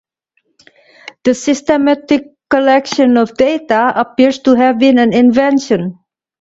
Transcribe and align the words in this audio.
The 1.25 1.35
'systematic 1.35 2.33
collection 2.49 3.17
of 3.17 3.35
data' 3.35 3.93
appears 3.95 4.39
to 4.39 4.55
have 4.55 4.79
been 4.79 4.97
an 4.97 5.13
invention. 5.13 5.99